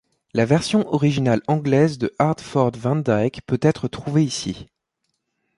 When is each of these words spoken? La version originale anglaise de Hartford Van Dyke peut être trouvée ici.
La 0.33 0.45
version 0.45 0.91
originale 0.91 1.43
anglaise 1.47 1.99
de 1.99 2.11
Hartford 2.17 2.71
Van 2.75 2.95
Dyke 2.95 3.41
peut 3.45 3.59
être 3.61 3.87
trouvée 3.87 4.23
ici. 4.23 4.65